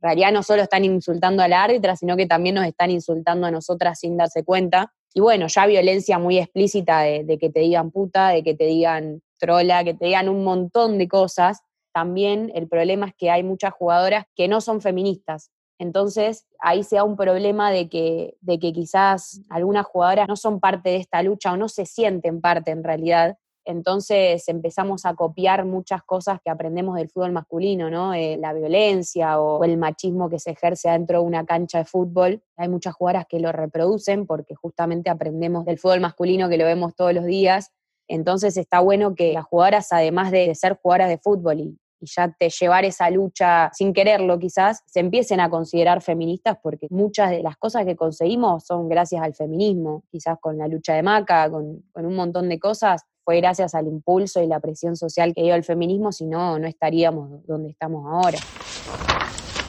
en 0.02 0.10
realidad 0.10 0.32
no 0.32 0.44
solo 0.44 0.62
están 0.62 0.86
insultando 0.86 1.44
a 1.44 1.48
la 1.48 1.64
árbitra, 1.64 1.96
sino 1.96 2.18
que 2.18 2.26
también 2.26 2.56
nos 2.56 2.66
están 2.66 2.92
insultando 2.92 3.48
a 3.48 3.52
nosotras 3.52 4.00
sin 4.00 4.18
darse 4.18 4.44
cuenta. 4.44 4.94
Y 5.14 5.22
bueno, 5.22 5.48
ya 5.48 5.66
violencia 5.66 6.20
muy 6.20 6.38
explícita 6.38 7.02
de, 7.02 7.24
de 7.24 7.38
que 7.38 7.50
te 7.50 7.62
digan 7.62 7.92
puta, 7.92 8.30
de 8.30 8.44
que 8.44 8.54
te 8.54 8.66
digan 8.66 9.22
trola, 9.40 9.84
que 9.84 9.94
te 9.94 10.06
digan 10.06 10.30
un 10.30 10.44
montón 10.44 10.98
de 10.98 11.08
cosas 11.08 11.62
también 11.96 12.52
el 12.54 12.68
problema 12.68 13.06
es 13.06 13.14
que 13.16 13.32
hay 13.32 13.42
muchas 13.42 13.72
jugadoras 13.72 14.26
que 14.36 14.50
no 14.50 14.60
son 14.60 14.82
feministas. 14.82 15.50
Entonces, 15.80 16.46
ahí 16.60 16.84
se 16.84 16.98
da 16.98 17.06
un 17.06 17.16
problema 17.16 17.72
de 17.72 17.88
que, 17.88 18.36
de 18.42 18.60
que 18.60 18.74
quizás 18.74 19.40
algunas 19.50 19.86
jugadoras 19.86 20.28
no 20.28 20.36
son 20.36 20.60
parte 20.60 20.90
de 20.90 20.98
esta 20.98 21.24
lucha 21.24 21.54
o 21.54 21.58
no 21.58 21.70
se 21.70 21.86
sienten 21.86 22.42
parte 22.42 22.72
en 22.72 22.84
realidad. 22.84 23.38
Entonces 23.66 24.48
empezamos 24.48 25.06
a 25.06 25.16
copiar 25.16 25.66
muchas 25.66 26.04
cosas 26.04 26.40
que 26.44 26.50
aprendemos 26.50 26.96
del 26.96 27.10
fútbol 27.10 27.32
masculino, 27.32 27.90
¿no? 27.90 28.14
Eh, 28.14 28.38
la 28.40 28.54
violencia 28.54 29.40
o 29.40 29.64
el 29.64 29.78
machismo 29.78 30.30
que 30.30 30.40
se 30.40 30.52
ejerce 30.52 30.90
dentro 30.90 31.20
de 31.20 31.26
una 31.26 31.46
cancha 31.46 31.80
de 31.80 31.86
fútbol. 31.86 32.44
Hay 32.58 32.70
muchas 32.70 32.94
jugadoras 32.94 33.26
que 33.28 33.40
lo 33.40 33.52
reproducen 33.52 34.28
porque 34.28 34.56
justamente 34.56 35.10
aprendemos 35.10 35.66
del 35.66 35.80
fútbol 35.80 36.00
masculino 36.00 36.48
que 36.48 36.58
lo 36.58 36.66
vemos 36.66 36.96
todos 36.96 37.14
los 37.14 37.26
días. 37.26 37.72
Entonces 38.08 38.56
está 38.56 38.80
bueno 38.80 39.16
que 39.16 39.34
las 39.34 39.46
jugadoras, 39.46 39.92
además 39.92 40.32
de 40.32 40.54
ser 40.54 40.78
jugadoras 40.80 41.10
de 41.10 41.18
fútbol 41.18 41.60
y, 41.60 41.80
y 42.00 42.08
ya 42.08 42.32
te 42.38 42.50
llevar 42.50 42.86
esa 42.86 43.10
lucha 43.10 43.70
sin 43.74 43.94
quererlo 43.94 44.38
quizás, 44.40 44.84
se 44.86 45.00
empiecen 45.00 45.40
a 45.40 45.50
considerar 45.50 46.02
feministas 46.02 46.58
porque 46.62 46.88
muchas 46.90 47.32
de 47.32 47.42
las 47.42 47.58
cosas 47.58 47.86
que 47.86 47.96
conseguimos 47.96 48.66
son 48.66 48.90
gracias 48.90 49.22
al 49.22 49.34
feminismo, 49.34 50.04
quizás 50.10 50.38
con 50.40 50.58
la 50.58 50.68
lucha 50.68 50.94
de 50.94 51.04
Maca, 51.04 51.50
con, 51.50 51.84
un 51.94 52.16
montón 52.16 52.50
de 52.50 52.60
cosas, 52.60 53.04
fue 53.26 53.38
gracias 53.38 53.74
al 53.74 53.88
impulso 53.88 54.42
y 54.42 54.48
la 54.48 54.60
presión 54.60 54.96
social 54.96 55.34
que 55.34 55.42
dio 55.42 55.56
el 55.56 55.64
feminismo, 55.64 56.12
si 56.12 56.28
no, 56.28 56.60
no 56.60 56.68
estaríamos 56.68 57.46
donde 57.48 57.72
estamos 57.72 58.06
ahora. 58.06 58.38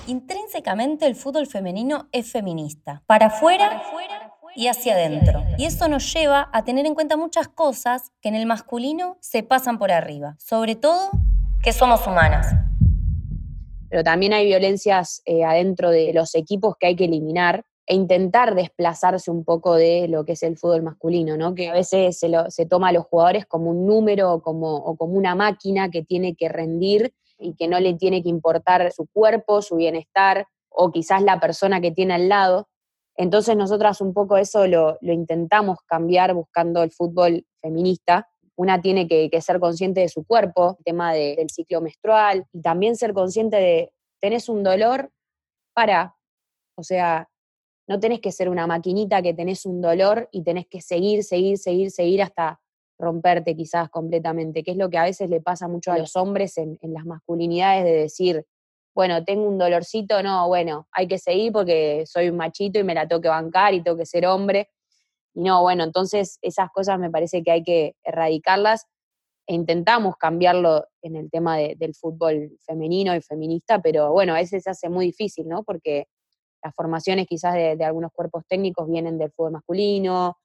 Intrínsecamente 0.06 1.06
el 1.06 1.16
fútbol 1.16 1.46
femenino 1.46 2.06
es 2.12 2.30
feminista, 2.30 3.02
para 3.06 3.26
afuera 3.26 3.82
y 4.54 4.68
hacia 4.68 4.92
adentro. 4.92 5.42
Y 5.56 5.64
eso 5.64 5.88
nos 5.88 6.12
lleva 6.12 6.50
a 6.52 6.64
tener 6.64 6.86
en 6.86 6.94
cuenta 6.94 7.16
muchas 7.16 7.48
cosas 7.48 8.12
que 8.20 8.28
en 8.28 8.34
el 8.34 8.46
masculino 8.46 9.16
se 9.20 9.42
pasan 9.42 9.78
por 9.78 9.90
arriba, 9.90 10.36
sobre 10.38 10.76
todo 10.76 11.10
que 11.62 11.72
somos 11.72 12.06
humanas. 12.06 12.54
Pero 13.88 14.04
también 14.04 14.34
hay 14.34 14.46
violencias 14.46 15.22
eh, 15.25 15.44
adentro 15.44 15.90
de 15.90 16.12
los 16.12 16.34
equipos 16.34 16.76
que 16.78 16.88
hay 16.88 16.96
que 16.96 17.06
eliminar 17.06 17.64
e 17.86 17.94
intentar 17.94 18.54
desplazarse 18.54 19.30
un 19.30 19.44
poco 19.44 19.74
de 19.74 20.08
lo 20.08 20.24
que 20.24 20.32
es 20.32 20.42
el 20.42 20.58
fútbol 20.58 20.82
masculino, 20.82 21.36
¿no? 21.36 21.54
que 21.54 21.68
a 21.68 21.72
veces 21.72 22.18
se, 22.18 22.66
toma 22.66 22.88
a 22.88 22.92
los 22.92 23.04
jugadores 23.06 23.46
como 23.46 23.70
un 23.70 23.86
número 23.86 24.42
como, 24.42 24.74
o 24.76 24.96
como 24.96 25.14
una 25.14 25.34
máquina 25.34 25.88
que 25.88 26.02
tiene 26.02 26.34
que 26.34 26.48
rendir 26.48 27.14
y 27.38 27.54
que 27.54 27.68
no 27.68 27.78
le 27.78 27.94
tiene 27.94 28.22
que 28.22 28.28
importar 28.28 28.90
su 28.92 29.06
cuerpo, 29.06 29.62
su 29.62 29.76
bienestar 29.76 30.46
o 30.68 30.90
quizás 30.90 31.22
la 31.22 31.38
persona 31.38 31.80
que 31.80 31.92
tiene 31.92 32.14
al 32.14 32.28
lado. 32.28 32.68
Entonces 33.14 33.56
nosotras 33.56 34.00
un 34.00 34.12
poco 34.12 34.36
eso 34.36 34.66
lo, 34.66 34.98
lo 35.00 35.12
intentamos 35.12 35.78
cambiar 35.86 36.34
buscando 36.34 36.82
el 36.82 36.90
fútbol 36.90 37.46
feminista, 37.62 38.28
una 38.56 38.80
tiene 38.80 39.06
que, 39.06 39.30
ser 39.40 39.60
consciente 39.60 40.00
de 40.00 40.08
su 40.08 40.24
cuerpo, 40.24 40.76
el 40.78 40.84
tema 40.84 41.12
del 41.12 41.48
ciclo 41.50 41.80
menstrual, 41.80 42.46
y 42.52 42.62
también 42.62 42.96
ser 42.96 43.12
consciente 43.12 43.56
de, 43.56 43.92
tenés 44.18 44.48
un 44.48 44.62
dolor, 44.62 45.10
para, 45.74 46.16
o 46.74 46.82
sea, 46.82 47.28
no 47.86 48.00
tenés 48.00 48.20
que 48.20 48.32
ser 48.32 48.48
una 48.48 48.66
maquinita 48.66 49.22
que 49.22 49.34
tenés 49.34 49.64
un 49.66 49.80
dolor 49.80 50.28
y 50.32 50.42
tenés 50.42 50.66
que 50.66 50.80
seguir, 50.80 51.22
seguir, 51.22 51.58
seguir, 51.58 51.90
seguir 51.90 52.22
hasta 52.22 52.60
romperte 52.98 53.54
quizás 53.54 53.88
completamente, 53.90 54.62
que 54.62 54.72
es 54.72 54.76
lo 54.76 54.88
que 54.88 54.98
a 54.98 55.04
veces 55.04 55.28
le 55.30 55.40
pasa 55.40 55.68
mucho 55.68 55.92
a 55.92 55.98
los 55.98 56.16
hombres 56.16 56.56
en, 56.58 56.78
en 56.80 56.94
las 56.94 57.04
masculinidades 57.04 57.84
de 57.84 57.92
decir, 57.92 58.46
bueno, 58.94 59.22
tengo 59.24 59.46
un 59.46 59.58
dolorcito, 59.58 60.22
no, 60.22 60.48
bueno, 60.48 60.88
hay 60.90 61.06
que 61.06 61.18
seguir 61.18 61.52
porque 61.52 62.04
soy 62.06 62.30
un 62.30 62.36
machito 62.38 62.78
y 62.78 62.84
me 62.84 62.94
la 62.94 63.06
tengo 63.06 63.20
que 63.20 63.28
bancar 63.28 63.74
y 63.74 63.82
tengo 63.82 63.98
que 63.98 64.06
ser 64.06 64.26
hombre. 64.26 64.70
Y 65.34 65.42
no, 65.42 65.60
bueno, 65.60 65.84
entonces 65.84 66.38
esas 66.40 66.70
cosas 66.72 66.98
me 66.98 67.10
parece 67.10 67.42
que 67.42 67.50
hay 67.50 67.62
que 67.62 67.94
erradicarlas 68.02 68.86
e 69.46 69.54
intentamos 69.54 70.16
cambiarlo 70.16 70.86
en 71.02 71.16
el 71.16 71.30
tema 71.30 71.58
del 71.58 71.94
fútbol 71.94 72.56
femenino 72.66 73.14
y 73.14 73.20
feminista, 73.20 73.80
pero 73.80 74.12
bueno, 74.12 74.32
a 74.32 74.38
veces 74.38 74.64
se 74.64 74.70
hace 74.70 74.88
muy 74.88 75.06
difícil, 75.06 75.46
¿no? 75.46 75.62
Porque 75.62 76.08
las 76.66 76.75
formaciones 76.75 77.26
quizás 77.26 77.54
de, 77.54 77.85
algunos 77.85 78.12
cuerpos 78.12 78.44
técnicos 78.49 78.88
vienen 78.88 79.18
del 79.18 79.32
fútbol 79.32 79.52
masculino, 79.52 80.37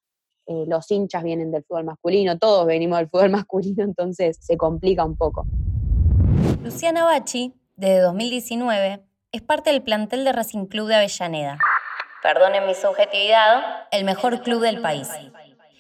eh, 0.46 0.66
los 0.68 0.90
hinchas 0.90 1.24
vienen 1.24 1.52
del 1.52 1.64
fútbol 1.64 1.86
masculino, 1.86 2.38
todos 2.38 2.66
venimos 2.66 3.00
del 3.00 3.10
fútbol 3.10 3.30
masculino, 3.38 3.84
entonces 3.84 4.38
se 4.40 4.58
complica 4.58 5.04
un 5.06 5.18
poco. 5.18 5.46
Luciana 6.64 7.04
Bachi, 7.06 7.54
desde 7.76 8.00
2019, 8.02 9.04
es 9.32 9.42
parte 9.42 9.72
del 9.72 9.82
plantel 9.82 10.24
de 10.24 10.32
Racing 10.32 10.66
Club 10.66 10.88
de 10.88 10.96
Avellaneda 10.96 11.58
perdonen 12.22 12.66
mi 12.66 12.76
subjetividad, 12.76 13.88
el 13.92 14.04
mejor 14.04 14.42
club 14.42 14.62
del 14.62 14.82
país. 14.82 15.10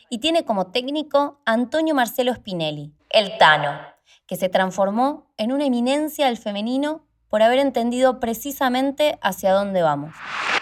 Y 0.09 0.17
tiene 0.17 0.43
como 0.43 0.71
técnico 0.71 1.39
Antonio 1.45 1.95
Marcelo 1.95 2.33
Spinelli, 2.33 2.93
el 3.09 3.37
Tano, 3.37 3.79
que 4.25 4.35
se 4.35 4.49
transformó 4.49 5.31
en 5.37 5.51
una 5.51 5.65
eminencia 5.65 6.25
del 6.25 6.37
femenino 6.37 7.05
por 7.31 7.41
haber 7.41 7.59
entendido 7.59 8.19
precisamente 8.19 9.17
hacia 9.21 9.53
dónde 9.53 9.81
vamos. 9.81 10.13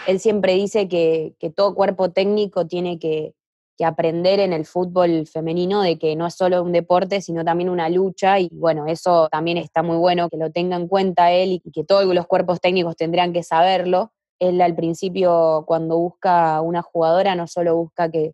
Él 0.07 0.19
siempre 0.19 0.53
dice 0.53 0.87
que, 0.87 1.33
todo 1.55 1.73
cuerpo 1.73 2.11
técnico 2.11 2.67
tiene 2.67 2.99
que, 2.99 3.33
que, 3.75 3.85
aprender 3.85 4.39
en 4.39 4.53
el 4.53 4.67
fútbol 4.67 5.25
femenino 5.25 5.81
de 5.81 5.97
que 5.97 6.15
no 6.15 6.27
es 6.27 6.35
solo 6.35 6.61
un 6.61 6.71
deporte, 6.71 7.21
sino 7.21 7.43
también 7.43 7.71
una 7.71 7.89
lucha. 7.89 8.39
Y 8.39 8.49
bueno, 8.53 8.85
eso 8.85 9.29
también 9.31 9.57
está 9.57 9.81
muy 9.81 9.97
bueno 9.97 10.29
que 10.29 10.37
lo 10.37 10.51
tenga 10.51 10.75
en 10.75 10.87
cuenta 10.87 11.31
él 11.31 11.59
y 11.63 11.71
que 11.71 11.83
todos 11.83 12.05
los 12.05 12.27
cuerpos 12.27 12.61
técnicos 12.61 12.95
tendrían 12.95 13.33
que 13.33 13.41
saberlo 13.41 14.13
él 14.39 14.61
al 14.61 14.75
principio 14.75 15.63
cuando 15.67 15.97
busca 15.97 16.61
una 16.61 16.81
jugadora 16.81 17.35
no 17.35 17.47
solo 17.47 17.75
busca 17.75 18.09
que, 18.09 18.33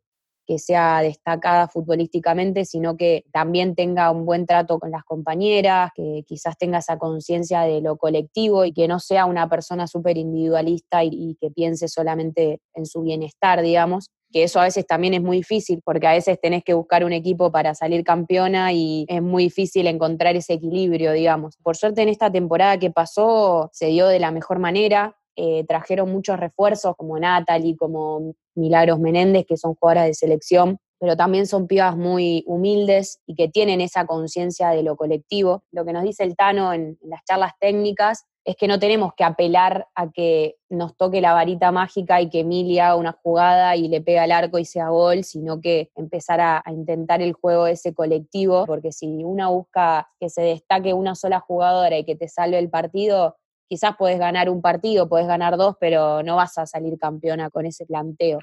sea 0.57 1.01
destacada 1.01 1.67
futbolísticamente, 1.67 2.65
sino 2.65 2.95
que 2.95 3.25
también 3.31 3.75
tenga 3.75 4.11
un 4.11 4.25
buen 4.25 4.45
trato 4.45 4.79
con 4.79 4.91
las 4.91 5.03
compañeras, 5.03 5.91
que 5.95 6.23
quizás 6.25 6.57
tenga 6.57 6.79
esa 6.79 6.97
conciencia 6.97 7.61
de 7.61 7.81
lo 7.81 7.97
colectivo 7.97 8.65
y 8.65 8.73
que 8.73 8.87
no 8.87 8.99
sea 8.99 9.25
una 9.25 9.49
persona 9.49 9.87
súper 9.87 10.17
individualista 10.17 11.03
y, 11.03 11.37
que 11.41 11.49
piense 11.51 11.87
solamente 11.87 12.61
en 12.73 12.85
su 12.85 13.01
bienestar, 13.01 13.61
digamos 13.61 14.09
que 14.31 14.43
eso 14.43 14.59
a 14.59 14.63
veces 14.63 14.85
también 14.85 15.13
es 15.13 15.21
muy 15.21 15.37
difícil, 15.37 15.81
porque 15.85 16.07
a 16.07 16.11
veces 16.11 16.37
tenés 16.41 16.61
que 16.61 16.73
buscar 16.73 17.05
un 17.05 17.13
equipo 17.13 17.53
para 17.53 17.73
salir 17.73 18.03
campeona 18.03 18.73
y 18.73 19.05
es 19.07 19.21
muy 19.21 19.43
difícil 19.43 19.87
encontrar 19.87 20.35
ese 20.35 20.53
equilibrio, 20.53 21.13
digamos. 21.13 21.55
Por 21.63 21.77
suerte 21.77 22.01
en 22.01 22.09
esta 22.09 22.29
temporada 22.29 22.77
que 22.77 22.91
pasó 22.91 23.69
se 23.71 23.87
dio 23.87 24.07
de 24.07 24.19
la 24.19 24.31
mejor 24.31 24.59
manera, 24.59 25.15
eh, 25.35 25.65
trajeron 25.67 26.11
muchos 26.11 26.39
refuerzos 26.39 26.95
como 26.95 27.19
Natalie, 27.19 27.75
como 27.75 28.33
Milagros 28.55 28.99
Menéndez, 28.99 29.45
que 29.45 29.57
son 29.57 29.75
jugadoras 29.75 30.07
de 30.07 30.13
selección, 30.13 30.79
pero 30.99 31.17
también 31.17 31.45
son 31.45 31.67
pibas 31.67 31.97
muy 31.97 32.43
humildes 32.47 33.19
y 33.25 33.35
que 33.35 33.49
tienen 33.49 33.81
esa 33.81 34.05
conciencia 34.05 34.69
de 34.69 34.83
lo 34.83 34.95
colectivo. 34.95 35.63
Lo 35.71 35.85
que 35.85 35.93
nos 35.93 36.03
dice 36.03 36.23
el 36.23 36.35
Tano 36.35 36.73
en, 36.73 36.97
las 37.03 37.23
charlas 37.25 37.53
técnicas 37.59 38.25
es 38.45 38.55
que 38.55 38.67
no 38.67 38.79
tenemos 38.79 39.13
que 39.17 39.23
apelar 39.23 39.87
a 39.95 40.11
que 40.11 40.55
nos 40.69 40.95
toque 40.95 41.19
la 41.19 41.33
varita 41.33 41.71
mágica 41.71 42.21
y 42.21 42.29
que 42.29 42.41
Emilia 42.41 42.87
haga 42.87 42.95
una 42.95 43.11
jugada 43.11 43.75
y 43.75 43.87
le 43.87 44.01
pega 44.01 44.23
al 44.23 44.31
arco 44.31 44.59
y 44.59 44.65
sea 44.65 44.89
gol, 44.89 45.23
sino 45.23 45.59
que 45.59 45.89
empezar 45.95 46.39
a, 46.39 46.61
a, 46.63 46.71
intentar 46.71 47.23
el 47.23 47.33
juego 47.33 47.65
ese 47.65 47.93
colectivo, 47.93 48.65
porque 48.67 48.91
si 48.91 49.23
uno 49.23 49.51
busca 49.51 50.09
que 50.19 50.29
se 50.29 50.43
destaque 50.43 50.93
una 50.93 51.15
sola 51.15 51.39
jugadora 51.39 51.97
y 51.97 52.05
que 52.05 52.15
te 52.15 52.27
salve 52.27 52.59
el 52.59 52.69
partido, 52.69 53.35
quizás 53.67 53.95
puedes 53.97 54.19
ganar 54.19 54.49
un 54.49 54.61
partido, 54.61 55.09
puedes 55.09 55.27
ganar 55.27 55.57
dos, 55.57 55.75
pero 55.79 56.23
no 56.23 56.35
vas 56.35 56.57
a 56.57 56.65
salir 56.65 56.97
campeona 56.97 57.49
con 57.49 57.65
ese 57.65 57.85
planteo. 57.85 58.39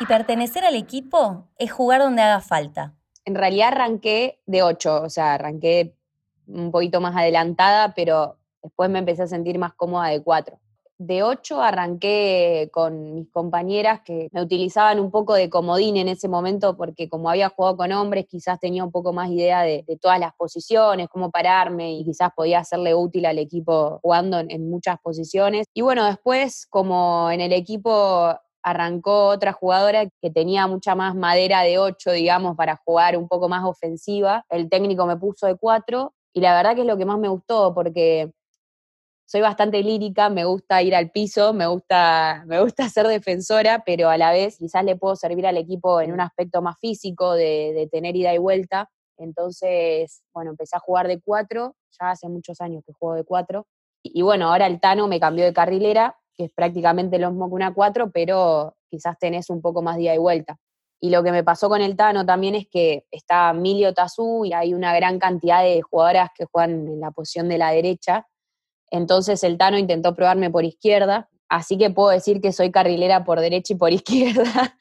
Y 0.00 0.06
pertenecer 0.06 0.64
al 0.64 0.74
equipo 0.74 1.48
es 1.58 1.70
jugar 1.70 2.00
donde 2.00 2.22
haga 2.22 2.40
falta. 2.40 2.94
En 3.24 3.36
realidad 3.36 3.68
arranqué 3.68 4.40
de 4.46 4.62
ocho, 4.62 5.02
o 5.02 5.08
sea, 5.08 5.34
arranqué 5.34 5.94
un 6.48 6.72
poquito 6.72 7.00
más 7.00 7.14
adelantada, 7.16 7.94
pero 7.94 8.38
después 8.62 8.90
me 8.90 8.98
empecé 8.98 9.22
a 9.22 9.26
sentir 9.28 9.58
más 9.58 9.74
cómoda 9.74 10.08
de 10.08 10.22
cuatro. 10.22 10.58
De 11.06 11.22
8 11.22 11.60
arranqué 11.60 12.68
con 12.72 13.14
mis 13.14 13.28
compañeras 13.30 14.00
que 14.04 14.28
me 14.32 14.42
utilizaban 14.42 15.00
un 15.00 15.10
poco 15.10 15.34
de 15.34 15.50
comodín 15.50 15.96
en 15.96 16.08
ese 16.08 16.28
momento 16.28 16.76
porque 16.76 17.08
como 17.08 17.28
había 17.28 17.48
jugado 17.48 17.76
con 17.76 17.92
hombres 17.92 18.26
quizás 18.28 18.60
tenía 18.60 18.84
un 18.84 18.92
poco 18.92 19.12
más 19.12 19.30
idea 19.30 19.62
de, 19.62 19.84
todas 20.00 20.18
las 20.18 20.32
posiciones, 20.34 21.08
cómo 21.08 21.30
pararme 21.30 21.92
y 21.94 22.04
quizás 22.04 22.30
podía 22.34 22.60
hacerle 22.60 22.94
útil 22.94 23.26
al 23.26 23.38
equipo 23.38 23.98
jugando 24.02 24.38
en 24.38 24.70
muchas 24.70 24.98
posiciones. 25.00 25.66
Y 25.74 25.82
bueno, 25.82 26.04
después 26.06 26.66
como 26.66 27.30
en 27.30 27.40
el 27.40 27.52
equipo 27.52 28.34
arrancó 28.62 29.26
otra 29.26 29.52
jugadora 29.52 30.08
que 30.20 30.30
tenía 30.30 30.66
mucha 30.66 30.94
más 30.94 31.14
madera 31.14 31.62
de 31.62 31.78
8, 31.78 32.12
digamos, 32.12 32.56
para 32.56 32.80
jugar 32.84 33.16
un 33.16 33.28
poco 33.28 33.48
más 33.48 33.64
ofensiva. 33.64 34.44
El 34.48 34.68
técnico 34.70 35.04
me 35.06 35.16
puso 35.16 35.46
de 35.46 35.56
4 35.56 36.14
y 36.32 36.40
la 36.40 36.54
verdad 36.54 36.74
que 36.74 36.82
es 36.82 36.86
lo 36.86 36.96
que 36.96 37.04
más 37.04 37.18
me 37.18 37.28
gustó 37.28 37.74
porque 37.74 38.32
soy 39.32 39.40
bastante 39.40 39.82
lírica, 39.82 40.28
me 40.28 40.44
gusta 40.44 40.82
ir 40.82 40.94
al 40.94 41.10
piso, 41.10 41.54
me 41.54 41.66
gusta, 41.66 42.44
me 42.46 42.60
gusta 42.60 42.86
ser 42.90 43.06
defensora, 43.06 43.82
pero 43.82 44.10
a 44.10 44.18
la 44.18 44.30
vez 44.30 44.58
quizás 44.58 44.84
le 44.84 44.94
puedo 44.94 45.16
servir 45.16 45.46
al 45.46 45.56
equipo 45.56 46.02
en 46.02 46.12
un 46.12 46.20
aspecto 46.20 46.60
más 46.60 46.76
físico, 46.78 47.32
de, 47.32 47.88
tener 47.90 48.14
ida 48.14 48.34
y 48.34 48.36
vuelta. 48.36 48.90
Entonces, 49.16 50.22
bueno, 50.34 50.50
empecé 50.50 50.76
a 50.76 50.80
jugar 50.80 51.08
de 51.08 51.18
4, 51.18 51.74
ya 51.98 52.10
hace 52.10 52.28
muchos 52.28 52.60
años 52.60 52.82
que 52.86 52.92
juego 52.92 53.14
de 53.14 53.24
4. 53.24 53.66
Y, 54.02 54.20
bueno, 54.20 54.50
ahora 54.50 54.66
el 54.66 54.80
Tano 54.80 55.08
me 55.08 55.18
cambió 55.18 55.46
de 55.46 55.54
carrilera 55.54 56.14
que 56.34 56.44
es 56.44 56.50
prácticamente 56.52 57.18
lo 57.18 57.30
mismo 57.30 57.48
que 57.48 57.54
una 57.54 57.72
4, 57.72 58.10
pero 58.10 58.76
quizás 58.90 59.18
tenés 59.18 59.48
un 59.48 59.62
poco 59.62 59.80
más 59.80 59.96
día 59.96 60.14
y 60.14 60.18
vuelta. 60.18 60.58
Y 61.00 61.08
lo 61.08 61.22
que 61.22 61.32
me 61.32 61.42
pasó 61.42 61.70
con 61.70 61.80
el 61.80 61.96
Tano 61.96 62.26
también 62.26 62.54
es 62.54 62.68
que 62.68 63.06
está 63.10 63.54
Milio 63.54 63.94
Tazú 63.94 64.44
y 64.44 64.52
hay 64.52 64.74
una 64.74 64.94
gran 64.94 65.18
cantidad 65.18 65.62
de 65.62 65.80
jugadoras 65.80 66.28
que 66.34 66.44
juegan 66.44 66.86
en 66.86 67.00
la 67.00 67.12
posición 67.12 67.48
de 67.48 67.56
la 67.56 67.70
derecha. 67.70 68.26
Entonces 68.92 69.42
el 69.42 69.58
Tano 69.58 69.78
intentó 69.78 70.14
probarme 70.14 70.50
por 70.50 70.64
izquierda, 70.64 71.28
así 71.48 71.76
que 71.78 71.90
puedo 71.90 72.10
decir 72.10 72.40
que 72.40 72.52
soy 72.52 72.70
carrilera 72.70 73.24
por 73.24 73.40
derecha 73.40 73.72
y 73.72 73.76
por 73.76 73.92
izquierda 73.92 74.76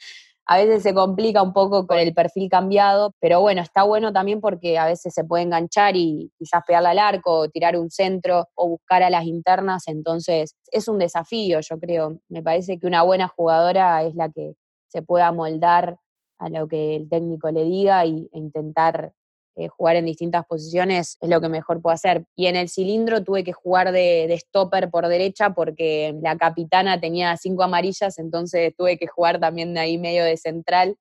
a 0.51 0.57
veces 0.57 0.83
se 0.83 0.93
complica 0.93 1.41
un 1.41 1.53
poco 1.53 1.87
con 1.87 1.97
el 1.97 2.13
perfil 2.13 2.49
cambiado, 2.49 3.13
pero 3.21 3.39
bueno, 3.39 3.61
está 3.61 3.83
bueno 3.83 4.11
también 4.11 4.41
porque 4.41 4.77
a 4.77 4.85
veces 4.85 5.13
se 5.13 5.23
puede 5.23 5.43
enganchar 5.43 5.95
y 5.95 6.29
quizás 6.37 6.61
pegarle 6.67 6.89
al 6.89 6.99
arco, 6.99 7.39
o 7.39 7.49
tirar 7.49 7.77
un 7.77 7.89
centro 7.89 8.49
o 8.55 8.67
buscar 8.67 9.01
a 9.01 9.09
las 9.09 9.23
internas, 9.23 9.87
entonces 9.87 10.57
es 10.73 10.89
un 10.89 10.97
desafío, 10.97 11.61
yo 11.61 11.79
creo. 11.79 12.19
Me 12.27 12.43
parece 12.43 12.77
que 12.79 12.85
una 12.85 13.01
buena 13.03 13.29
jugadora 13.29 14.03
es 14.03 14.13
la 14.15 14.29
que 14.29 14.55
se 14.87 15.01
pueda 15.01 15.31
moldar 15.31 15.97
a 16.37 16.49
lo 16.49 16.67
que 16.67 16.97
el 16.97 17.07
técnico 17.07 17.49
le 17.49 17.63
diga 17.63 18.03
e 18.03 18.27
intentar 18.33 19.13
eh, 19.55 19.67
jugar 19.67 19.97
en 19.97 20.05
distintas 20.05 20.45
posiciones 20.45 21.17
es 21.19 21.29
lo 21.29 21.41
que 21.41 21.49
mejor 21.49 21.81
puedo 21.81 21.93
hacer. 21.93 22.23
Y 22.35 22.47
en 22.47 22.55
el 22.55 22.69
cilindro 22.69 23.23
tuve 23.23 23.43
que 23.43 23.51
jugar 23.51 23.91
de, 23.91 24.33
stopper 24.39 24.89
por 24.89 25.07
derecha 25.07 25.53
porque 25.53 26.15
la 26.21 26.37
capitana 26.37 26.99
tenía 27.01 27.35
cinco 27.35 27.63
amarillas, 27.63 28.17
entonces 28.17 28.73
tuve 28.77 28.97
que 28.97 29.07
jugar 29.07 29.39
también 29.39 29.73
de 29.73 29.81
ahí 29.81 29.97
medio 29.97 30.23
de 30.23 30.37
central. 30.37 30.95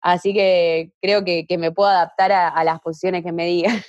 Así 0.00 0.32
que 0.34 0.92
creo 1.00 1.24
que, 1.24 1.46
me 1.58 1.72
puedo 1.72 1.88
adaptar 1.88 2.30
a, 2.30 2.62
las 2.62 2.80
posiciones 2.80 3.24
que 3.24 3.32
me 3.32 3.46
digan. 3.46 3.80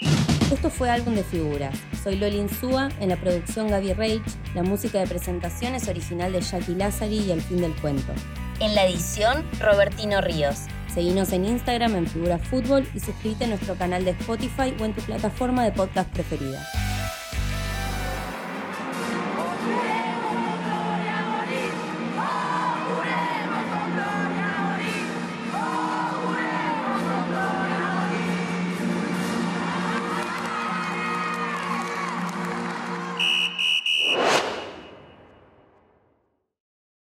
Esto 0.52 0.68
fue 0.68 0.90
Álbum 0.90 1.14
de 1.14 1.22
Figuras. 1.22 1.78
Soy 2.02 2.16
Loli 2.16 2.38
Insúa, 2.38 2.88
en 3.00 3.10
la 3.10 3.16
producción 3.16 3.68
Gaby 3.68 3.92
Reich. 3.92 4.22
La 4.54 4.62
música 4.62 5.00
de 5.00 5.06
presentación 5.06 5.74
es 5.74 5.88
original 5.88 6.32
de 6.32 6.40
Jackie 6.40 6.74
Lazari 6.74 7.20
y 7.20 7.30
El 7.30 7.40
Fin 7.40 7.60
del 7.60 7.74
Cuento. 7.80 8.12
En 8.60 8.74
la 8.74 8.84
edición, 8.84 9.44
Robertino 9.60 10.20
Ríos. 10.20 10.66
Seguinos 10.92 11.32
en 11.32 11.46
Instagram 11.46 11.96
en 11.96 12.06
Figura 12.06 12.38
Fútbol 12.38 12.86
y 12.94 13.00
suscríbete 13.00 13.44
a 13.44 13.48
nuestro 13.48 13.76
canal 13.76 14.04
de 14.04 14.10
Spotify 14.10 14.74
o 14.78 14.84
en 14.84 14.92
tu 14.92 15.00
plataforma 15.00 15.64
de 15.64 15.72
podcast 15.72 16.10
preferida. 16.10 16.62